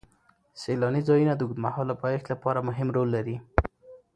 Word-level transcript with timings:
سیلاني 0.61 1.01
ځایونه 1.07 1.33
د 1.35 1.41
اوږدمهاله 1.43 1.93
پایښت 2.03 2.25
لپاره 2.33 2.65
مهم 2.67 2.87
رول 2.95 3.09
لري. 3.15 3.37